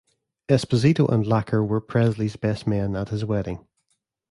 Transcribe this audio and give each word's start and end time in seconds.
Esposito 0.49 1.07
and 1.07 1.27
Lacker 1.27 1.63
were 1.63 1.79
Presley's 1.79 2.35
best 2.35 2.65
men 2.65 2.95
at 2.95 3.09
his 3.09 3.23
wedding. 3.23 3.67